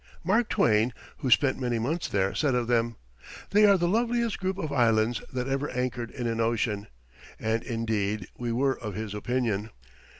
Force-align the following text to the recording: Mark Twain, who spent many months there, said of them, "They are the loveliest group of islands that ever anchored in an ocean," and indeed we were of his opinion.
Mark 0.23 0.49
Twain, 0.49 0.93
who 1.17 1.29
spent 1.29 1.59
many 1.61 1.77
months 1.77 2.07
there, 2.07 2.33
said 2.33 2.55
of 2.55 2.65
them, 2.65 2.95
"They 3.51 3.67
are 3.67 3.77
the 3.77 3.87
loveliest 3.87 4.39
group 4.39 4.57
of 4.57 4.71
islands 4.71 5.21
that 5.31 5.47
ever 5.47 5.69
anchored 5.69 6.09
in 6.09 6.25
an 6.25 6.41
ocean," 6.41 6.87
and 7.39 7.61
indeed 7.61 8.27
we 8.35 8.51
were 8.51 8.79
of 8.79 8.95
his 8.95 9.13
opinion. 9.13 9.69